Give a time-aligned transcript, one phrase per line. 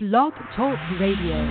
[0.00, 1.42] Blog Talk Radio.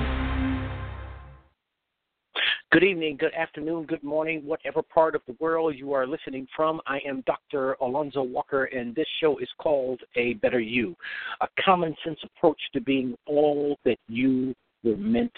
[2.71, 6.79] Good evening, good afternoon, good morning, whatever part of the world you are listening from.
[6.87, 7.73] I am Dr.
[7.81, 10.95] Alonzo Walker, and this show is called A Better You,
[11.41, 15.33] a common sense approach to being all that you were meant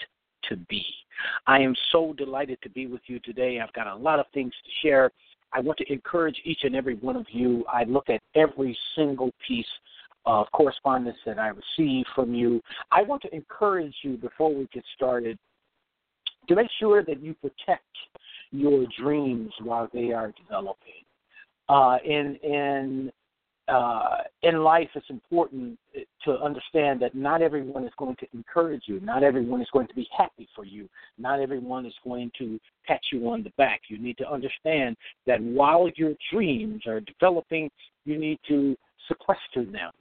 [0.48, 0.84] to be.
[1.48, 3.58] I am so delighted to be with you today.
[3.58, 5.10] I've got a lot of things to share.
[5.52, 7.64] I want to encourage each and every one of you.
[7.66, 9.66] I look at every single piece
[10.26, 12.60] of correspondence that I receive from you.
[12.92, 15.38] I want to encourage you before we get started
[16.48, 17.84] to make sure that you protect
[18.50, 21.04] your dreams while they are developing.
[21.68, 23.12] Uh, in in
[23.68, 25.78] uh, in life, it's important
[26.24, 28.98] to understand that not everyone is going to encourage you.
[28.98, 30.88] Not everyone is going to be happy for you.
[31.18, 33.82] Not everyone is going to pat you on the back.
[33.88, 34.96] You need to understand
[35.28, 37.70] that while your dreams are developing,
[38.04, 39.92] you need to sequester them.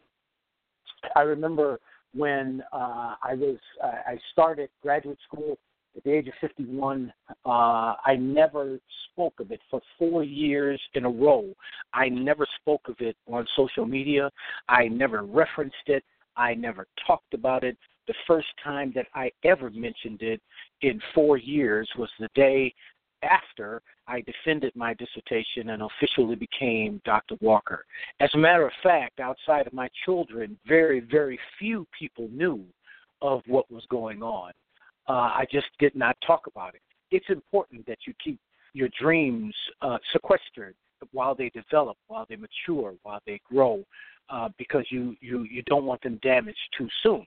[1.16, 1.80] I remember
[2.14, 5.58] when uh, I was uh, I started graduate school
[5.96, 7.12] at the age of 51.
[7.46, 8.80] Uh, I never
[9.12, 11.54] spoke of it for four years in a row.
[11.94, 14.30] I never spoke of it on social media.
[14.68, 16.04] I never referenced it.
[16.36, 17.78] I never talked about it.
[18.08, 20.42] The first time that I ever mentioned it
[20.82, 22.74] in four years was the day
[23.24, 27.36] after I defended my dissertation and officially became Dr.
[27.42, 27.86] Walker.
[28.20, 32.64] As a matter of fact, outside of my children, very, very few people knew
[33.22, 34.52] of what was going on.
[35.08, 36.82] Uh, I just did not talk about it.
[37.12, 38.40] It's important that you keep
[38.74, 40.76] your dreams uh, sequestered
[41.12, 43.84] while they develop, while they mature, while they grow,
[44.30, 47.26] uh, because you, you, you don't want them damaged too soon.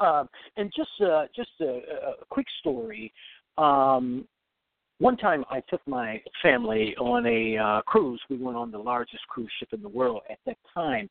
[0.00, 0.24] Uh,
[0.56, 3.12] and just uh, just a, a quick story.
[3.58, 4.26] Um,
[4.98, 8.20] one time I took my family on a uh, cruise.
[8.30, 11.08] We went on the largest cruise ship in the world at that time.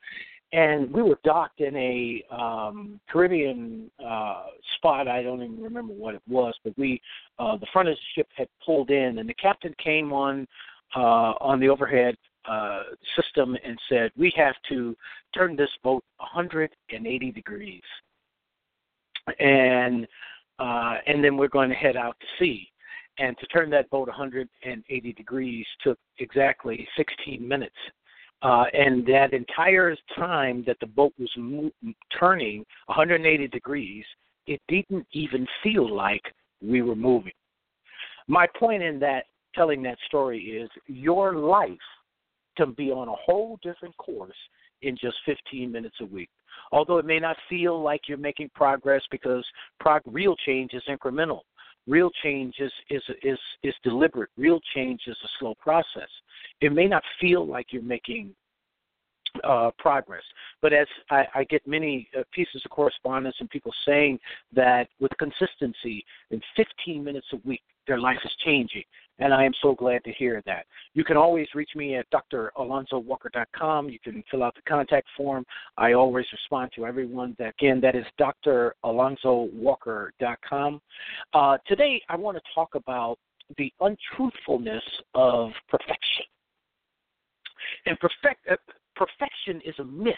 [0.54, 4.46] And we were docked in a um, Caribbean uh,
[4.76, 5.08] spot.
[5.08, 7.02] I don't even remember what it was, but we,
[7.40, 10.48] uh, the front of the ship had pulled in, and the captain came on
[10.96, 12.16] uh, on the overhead
[12.48, 12.84] uh,
[13.16, 14.96] system and said, "We have to
[15.34, 17.82] turn this boat 180 degrees,
[19.40, 20.08] and
[20.60, 22.70] uh, and then we're going to head out to sea."
[23.20, 27.76] And to turn that boat 180 degrees took exactly 16 minutes.
[28.42, 31.72] Uh, and that entire time that the boat was mo-
[32.20, 34.04] turning 180 degrees,
[34.48, 36.24] it didn't even feel like
[36.62, 37.32] we were moving.
[38.28, 39.26] My point in that
[39.56, 41.70] telling that story is your life
[42.58, 44.36] can be on a whole different course
[44.82, 46.30] in just 15 minutes a week.
[46.72, 49.46] Although it may not feel like you're making progress because
[49.80, 51.42] prog- real change is incremental.
[51.88, 54.30] Real change is, is is is deliberate.
[54.38, 56.10] Real change is a slow process.
[56.62, 58.34] It may not feel like you're making
[59.44, 60.24] uh, progress.
[60.62, 64.20] But as I, I get many uh, pieces of correspondence and people saying
[64.54, 68.84] that with consistency, in 15 minutes a week, their life is changing.
[69.20, 70.66] And I am so glad to hear that.
[70.94, 73.90] You can always reach me at dralonzowalker.com.
[73.90, 75.46] You can fill out the contact form.
[75.78, 77.36] I always respond to everyone.
[77.38, 80.82] That, again, that is dralonzowalker.com.
[81.34, 83.20] Uh, today, I want to talk about
[83.58, 84.82] the untruthfulness
[85.14, 86.26] of perfection.
[87.86, 88.56] And perfect, uh,
[88.96, 90.16] perfection is a myth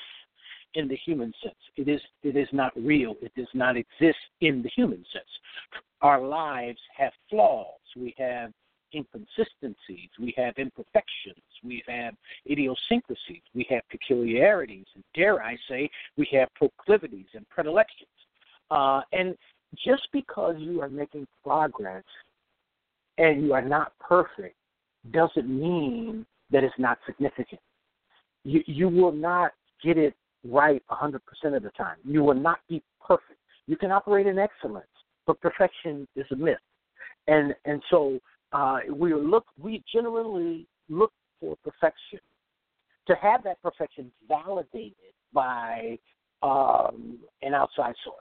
[0.76, 1.56] in the human sense.
[1.76, 3.16] It is it is not real.
[3.22, 5.26] It does not exist in the human sense.
[6.02, 7.80] Our lives have flaws.
[7.96, 8.52] We have
[8.94, 10.10] inconsistencies.
[10.20, 11.44] We have imperfections.
[11.64, 12.14] We have
[12.50, 13.42] idiosyncrasies.
[13.54, 14.86] We have peculiarities.
[14.96, 18.10] And dare I say, we have proclivities and predilections.
[18.72, 19.36] Uh, and
[19.86, 22.04] just because you are making progress
[23.18, 24.56] and you are not perfect
[25.12, 27.62] doesn't mean that it's not significant.
[28.44, 29.52] You, you will not
[29.84, 30.16] get it
[30.50, 31.16] right 100%
[31.56, 31.98] of the time.
[32.04, 33.40] You will not be perfect.
[33.68, 34.86] You can operate in excellence,
[35.26, 36.58] but perfection is a myth.
[37.28, 38.20] And and so
[38.54, 42.20] uh, we look we generally look for perfection.
[43.08, 44.94] To have that perfection validated
[45.34, 45.98] by
[46.42, 48.18] um, an outside source.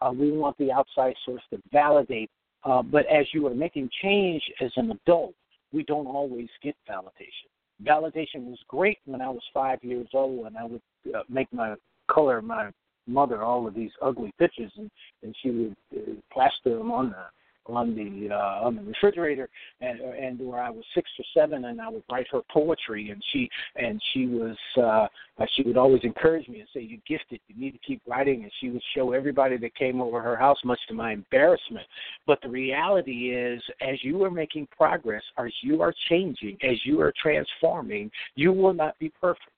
[0.00, 2.30] Uh, we want the outside source to validate.
[2.64, 5.34] Uh, but as you are making change as an adult,
[5.72, 7.50] we don't always get validation.
[7.82, 10.82] Validation was great when I was five years old, and I would
[11.14, 11.74] uh, make my
[12.10, 12.70] color my
[13.06, 14.90] mother all of these ugly pictures, and,
[15.22, 17.24] and she would uh, plaster them on the
[17.68, 19.48] on the uh, on the refrigerator,
[19.80, 23.22] and and where I was six or seven, and I would write her poetry, and
[23.32, 25.06] she and she was uh,
[25.54, 28.52] she would always encourage me and say, "You're gifted, you need to keep writing," and
[28.60, 31.86] she would show everybody that came over her house, much to my embarrassment.
[32.26, 37.00] But the reality is, as you are making progress, as you are changing, as you
[37.00, 39.50] are transforming, you will not be perfect,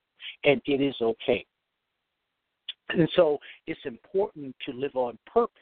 [0.43, 1.45] and it is okay.
[2.89, 5.53] And so it's important to live on purpose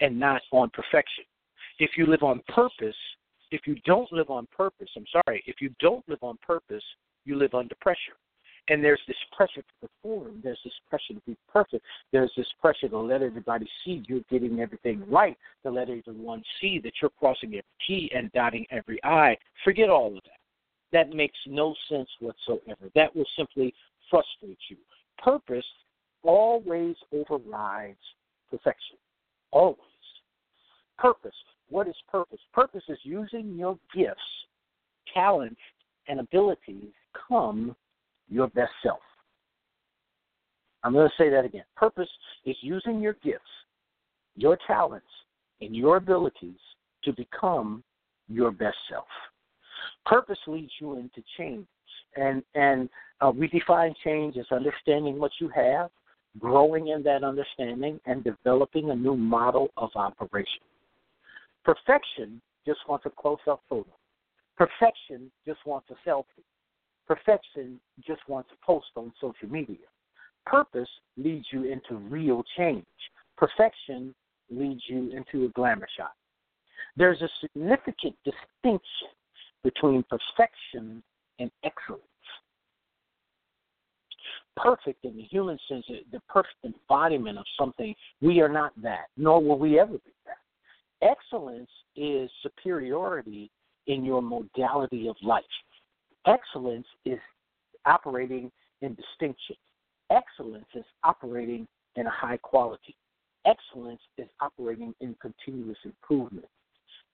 [0.00, 1.24] and not on perfection.
[1.78, 2.96] If you live on purpose,
[3.50, 6.82] if you don't live on purpose, I'm sorry, if you don't live on purpose,
[7.24, 8.16] you live under pressure.
[8.68, 10.40] And there's this pressure to perform.
[10.42, 11.84] There's this pressure to be perfect.
[12.12, 16.80] There's this pressure to let everybody see you're getting everything right, to let everyone see
[16.82, 19.36] that you're crossing every T and dotting every I.
[19.64, 20.40] Forget all of that.
[20.92, 22.88] That makes no sense whatsoever.
[22.94, 23.74] That will simply
[24.08, 24.76] frustrate you.
[25.22, 25.64] Purpose
[26.22, 27.98] always overrides
[28.50, 28.96] perfection.
[29.50, 29.78] Always.
[30.96, 31.34] Purpose.
[31.70, 32.40] What is purpose?
[32.52, 34.20] Purpose is using your gifts,
[35.12, 35.60] talents,
[36.08, 37.74] and abilities to come
[38.28, 39.00] your best self.
[40.82, 41.64] I'm going to say that again.
[41.76, 42.08] Purpose
[42.44, 43.42] is using your gifts,
[44.36, 45.06] your talents,
[45.60, 46.58] and your abilities
[47.04, 47.82] to become
[48.28, 49.06] your best self.
[50.04, 51.66] Purpose leads you into change,
[52.16, 52.88] and and
[53.20, 55.90] uh, we define change as understanding what you have,
[56.38, 60.60] growing in that understanding, and developing a new model of operation.
[61.64, 63.90] Perfection just wants a close-up photo.
[64.56, 66.44] Perfection just wants a selfie.
[67.06, 69.76] Perfection just wants a post on social media.
[70.46, 72.84] Purpose leads you into real change.
[73.36, 74.14] Perfection
[74.50, 76.12] leads you into a glamour shot.
[76.96, 79.08] There's a significant distinction
[79.62, 81.02] between perfection
[81.38, 82.02] and excellence.
[84.56, 89.42] Perfect in the human sense, the perfect embodiment of something, we are not that, nor
[89.42, 90.13] will we ever be.
[91.02, 93.50] Excellence is superiority
[93.86, 95.44] in your modality of life.
[96.26, 97.18] Excellence is
[97.86, 98.50] operating
[98.80, 99.56] in distinction.
[100.10, 102.96] Excellence is operating in a high quality.
[103.46, 106.46] Excellence is operating in continuous improvement.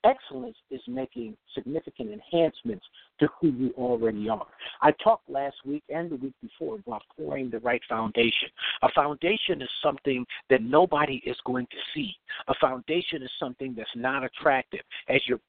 [0.05, 2.85] Excellence is making significant enhancements
[3.19, 4.47] to who you already are.
[4.81, 8.49] I talked last week and the week before about pouring the right foundation.
[8.83, 12.13] A foundation is something that nobody is going to see.
[12.49, 14.81] A foundation is something that's not attractive.
[15.09, 15.41] As you're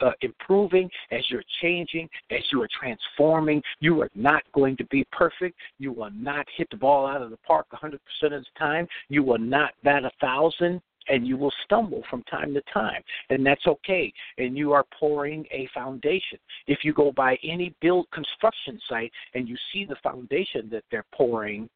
[0.00, 3.62] uh, improving, as you're changing, as you are transforming.
[3.80, 5.56] You are not going to be perfect.
[5.78, 8.86] You will not hit the ball out of the park 100% of the time.
[9.08, 10.80] You will not bat a thousand.
[11.08, 14.12] And you will stumble from time to time, and that's okay.
[14.38, 16.38] And you are pouring a foundation.
[16.66, 21.06] If you go by any build construction site and you see the foundation that they're
[21.12, 21.68] pouring,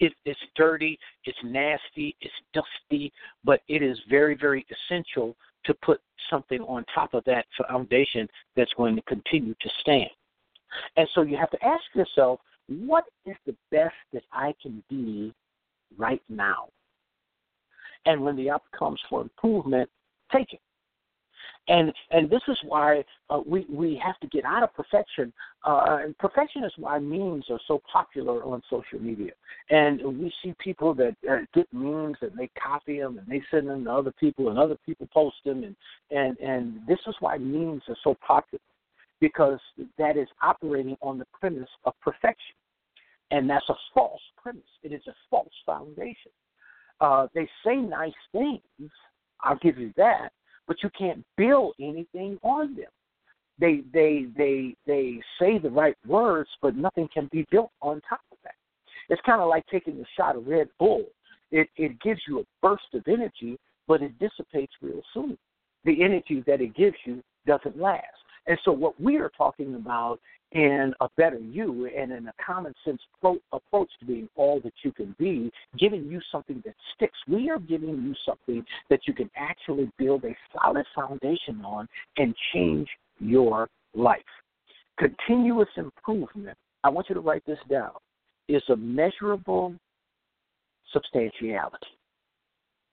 [0.00, 3.12] it, it's dirty, it's nasty, it's dusty,
[3.44, 6.00] but it is very, very essential to put
[6.30, 10.10] something on top of that foundation that's going to continue to stand.
[10.96, 15.32] And so you have to ask yourself, what is the best that I can be
[15.96, 16.68] right now?
[18.06, 19.88] And when the opportunity comes for improvement,
[20.32, 20.60] take it
[21.68, 25.32] and and this is why uh, we we have to get out of perfection.
[25.64, 29.32] Uh, and perfection is why memes are so popular on social media.
[29.70, 33.68] And we see people that uh, get memes and they copy them and they send
[33.68, 35.76] them to other people and other people post them and
[36.10, 38.60] and and this is why memes are so popular
[39.20, 39.60] because
[39.98, 42.54] that is operating on the premise of perfection,
[43.30, 44.62] and that's a false premise.
[44.82, 46.32] It is a false foundation.
[47.00, 48.90] Uh, they say nice things.
[49.40, 50.30] I'll give you that
[50.68, 52.90] but you can't build anything on them.
[53.58, 58.20] They they they they say the right words, but nothing can be built on top
[58.30, 58.54] of that.
[59.08, 61.06] It's kind of like taking a shot of Red Bull.
[61.50, 63.58] It it gives you a burst of energy,
[63.88, 65.36] but it dissipates real soon.
[65.84, 68.04] The energy that it gives you doesn't last.
[68.48, 70.18] And so, what we are talking about
[70.52, 74.72] in a better you and in a common sense pro- approach to being all that
[74.82, 77.18] you can be, giving you something that sticks.
[77.28, 81.86] We are giving you something that you can actually build a solid foundation on
[82.16, 82.88] and change
[83.20, 84.22] your life.
[84.98, 87.92] Continuous improvement, I want you to write this down,
[88.48, 89.74] is a measurable
[90.94, 91.86] substantiality.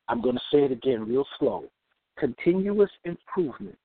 [0.10, 1.64] I'm going to say it again real slow.
[2.20, 3.78] Continuous improvement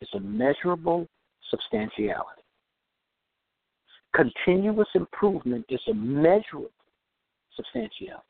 [0.00, 1.06] is a measurable
[1.50, 2.42] substantiality.
[4.14, 6.70] Continuous improvement is a measurable
[7.56, 8.24] substantiality.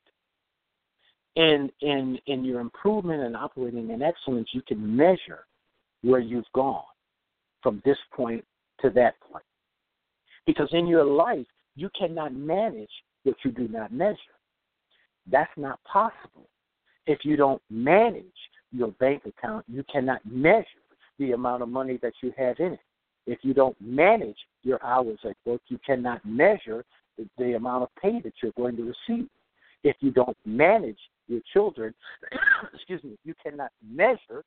[1.37, 5.47] And in, in your improvement and operating in excellence, you can measure
[6.03, 6.83] where you've gone
[7.63, 8.45] from this point
[8.81, 9.45] to that point.
[10.47, 11.47] Because in your life,
[11.77, 12.91] you cannot manage
[13.23, 14.17] what you do not measure.
[15.31, 16.49] That's not possible.
[17.07, 18.25] If you don't manage
[18.73, 20.65] your bank account, you cannot measure
[21.21, 22.81] the amount of money that you have in it.
[23.27, 26.85] If you don't manage your hours at work, you cannot measure
[27.17, 29.29] the, the amount of pay that you're going to receive.
[29.85, 30.99] If you don't manage
[31.29, 31.95] your children,
[32.75, 34.43] excuse me, you cannot measure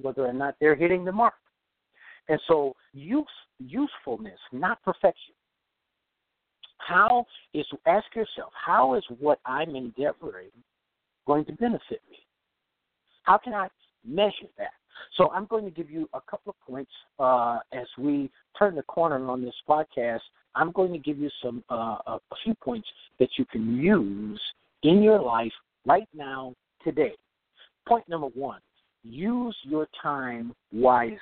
[0.00, 1.34] whether or not they're hitting the mark.
[2.28, 3.24] And so, use,
[3.58, 5.34] usefulness, not perfection.
[6.78, 10.50] How is ask yourself, how is what I'm endeavoring
[11.26, 12.18] going to benefit me?
[13.22, 13.68] How can I
[14.04, 14.72] measure that?
[15.16, 18.82] So I'm going to give you a couple of points uh, as we turn the
[18.82, 20.20] corner on this podcast.
[20.54, 24.40] I'm going to give you some uh, a few points that you can use
[24.82, 25.52] in your life
[25.86, 27.12] right now today.
[27.86, 28.60] Point number one:
[29.02, 31.18] use your time wisely.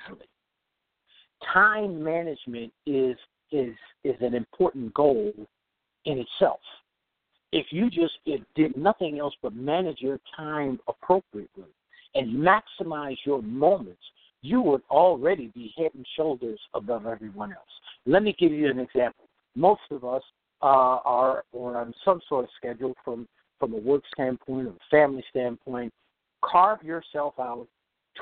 [1.52, 3.16] Time management is
[3.52, 3.74] is
[4.04, 5.32] is an important goal
[6.04, 6.60] in itself.
[7.52, 8.14] If you just
[8.54, 11.48] did nothing else but manage your time appropriately,
[12.20, 14.02] and maximize your moments,
[14.42, 17.62] you would already be head and shoulders above everyone else.
[18.06, 19.24] Let me give you an example.
[19.56, 20.22] Most of us
[20.62, 23.26] uh, are on some sort of schedule from
[23.58, 25.92] from a work standpoint or a family standpoint.
[26.42, 27.66] Carve yourself out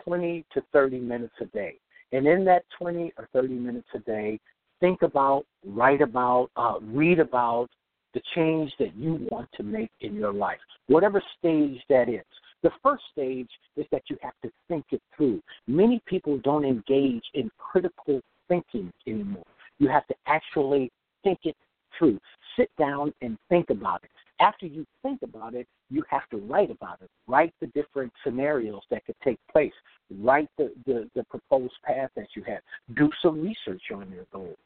[0.04, 1.76] 20 to 30 minutes a day.
[2.12, 4.40] And in that 20 or 30 minutes a day,
[4.80, 7.68] think about, write about, uh, read about
[8.14, 12.24] the change that you want to make in your life, whatever stage that is.
[12.62, 15.40] The first stage is that you have to think it through.
[15.66, 19.44] Many people don't engage in critical thinking anymore.
[19.78, 20.90] You have to actually
[21.22, 21.56] think it
[21.98, 22.18] through.
[22.56, 24.10] Sit down and think about it.
[24.40, 27.10] After you think about it, you have to write about it.
[27.26, 29.72] Write the different scenarios that could take place.
[30.20, 32.60] Write the, the, the proposed path that you have.
[32.96, 34.56] Do some research on your goals.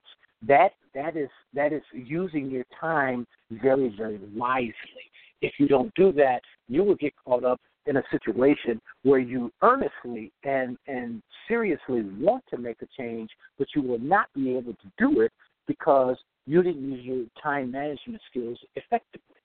[0.47, 4.75] That that is that is using your time very, very wisely.
[5.41, 9.51] If you don't do that, you will get caught up in a situation where you
[9.63, 14.75] earnestly and and seriously want to make a change, but you will not be able
[14.75, 15.33] to do it
[15.67, 19.37] because you didn't use your time management skills effectively.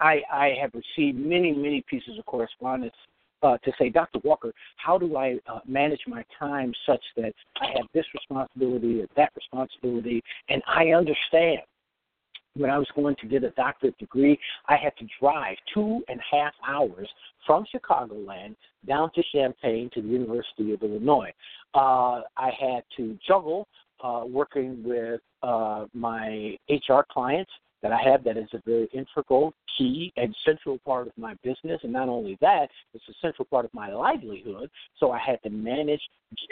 [0.00, 2.94] I, I have received many, many pieces of correspondence
[3.42, 4.20] uh, to say, Dr.
[4.24, 9.06] Walker, how do I uh, manage my time such that I have this responsibility or
[9.16, 11.60] that responsibility, and I understand
[12.54, 16.20] when I was going to get a doctorate degree, I had to drive two and
[16.20, 17.08] a half hours
[17.46, 18.56] from Chicagoland
[18.86, 21.32] down to Champaign to the University of Illinois.
[21.74, 23.68] Uh, I had to juggle
[24.02, 27.50] uh, working with uh, my HR clients
[27.82, 31.80] that I have that is a very integral, key, and central part of my business.
[31.82, 34.70] And not only that, it's a central part of my livelihood.
[34.98, 36.00] So I had to manage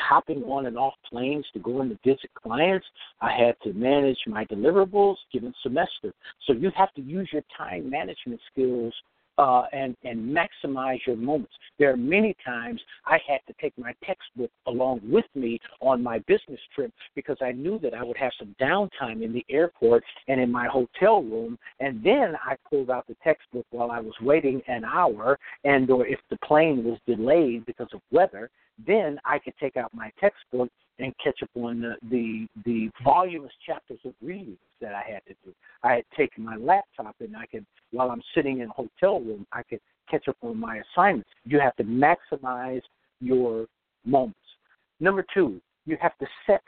[0.01, 2.87] hopping on and off planes to go and visit clients.
[3.21, 6.13] I had to manage my deliverables given semester.
[6.47, 8.93] So you have to use your time management skills
[9.41, 11.55] uh, and and maximize your moments.
[11.79, 16.19] There are many times I had to take my textbook along with me on my
[16.21, 20.39] business trip because I knew that I would have some downtime in the airport and
[20.39, 24.61] in my hotel room, and then I pulled out the textbook while I was waiting
[24.69, 28.51] an hour, and or if the plane was delayed because of weather,
[28.87, 33.53] then I could take out my textbook and catch up on the, the the voluminous
[33.67, 35.55] chapters of readings that I had to do.
[35.83, 39.47] I had taken my laptop and I could, while I'm sitting in a hotel room,
[39.53, 41.31] I could catch up on my assignments.
[41.45, 42.83] You have to maximize
[43.21, 43.67] your
[44.05, 44.39] moments.
[45.01, 46.63] Number two, you have to set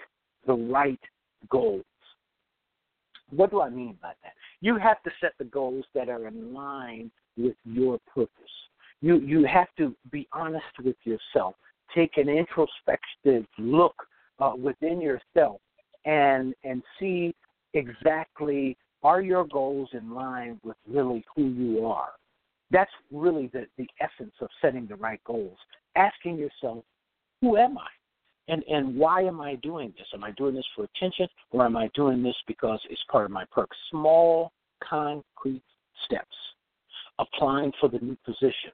[0.46, 1.00] the right
[1.50, 1.84] goals.
[3.30, 4.32] What do I mean by that?
[4.60, 8.30] You have to set the goals that are in line with your purpose.
[9.00, 11.56] You you have to be honest with yourself.
[11.94, 13.94] Take an introspective look
[14.38, 15.60] uh, within yourself
[16.04, 17.34] and and see
[17.74, 22.10] exactly are your goals in line with really who you are.
[22.70, 25.58] That's really the, the essence of setting the right goals.
[25.96, 26.84] Asking yourself,
[27.40, 27.88] who am I?
[28.48, 30.06] And and why am I doing this?
[30.14, 33.30] Am I doing this for attention or am I doing this because it's part of
[33.30, 33.78] my purpose?
[33.90, 35.62] Small, concrete
[36.06, 36.26] steps.
[37.18, 38.72] Applying for the new position.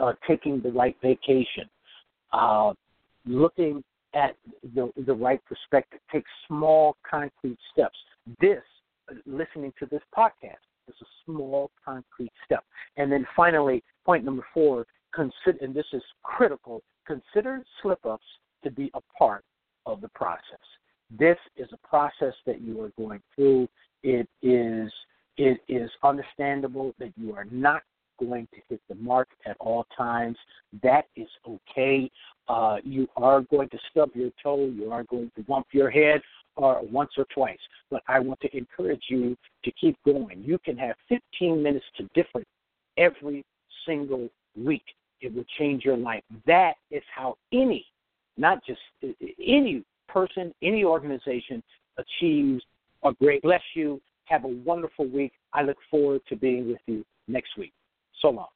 [0.00, 1.68] Uh, taking the right vacation.
[2.32, 2.72] Uh,
[3.26, 3.82] looking
[4.14, 4.36] at
[4.74, 6.00] the, the right perspective.
[6.12, 7.96] Take small, concrete steps.
[8.40, 8.62] This,
[9.26, 10.56] listening to this podcast,
[10.88, 12.64] is a small, concrete step.
[12.96, 18.24] And then finally, point number four, consider, and this is critical, consider slip ups
[18.64, 19.44] to be a part
[19.86, 20.58] of the process.
[21.18, 23.68] This is a process that you are going through.
[24.02, 24.92] It is
[25.36, 27.82] it is understandable that you are not
[28.18, 30.36] going to hit the mark at all times.
[30.82, 32.10] That is okay.
[32.48, 34.66] Uh, you are going to stub your toe.
[34.66, 36.20] You are going to bump your head
[36.56, 37.58] uh, once or twice.
[37.90, 40.42] But I want to encourage you to keep going.
[40.44, 42.46] You can have 15 minutes to different
[42.96, 43.44] every
[43.86, 44.84] single week.
[45.20, 46.22] It will change your life.
[46.46, 47.84] That is how any,
[48.36, 48.80] not just
[49.44, 51.62] any person, any organization
[51.98, 52.62] achieves
[53.04, 53.42] a great.
[53.42, 54.00] Bless you.
[54.24, 55.32] Have a wonderful week.
[55.52, 57.72] I look forward to being with you next week.
[58.20, 58.48] So long.